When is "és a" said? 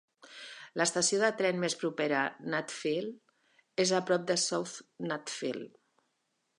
3.87-4.03